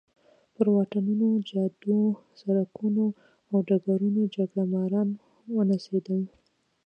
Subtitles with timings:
[0.53, 1.99] پر واټونو، جادو،
[2.39, 3.05] سړکونو
[3.49, 5.09] او ډګرونو جګړه ماران
[5.55, 6.21] ونڅېدل.